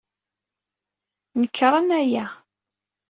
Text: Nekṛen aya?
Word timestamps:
Nekṛen 1.41 1.89
aya? 2.01 2.25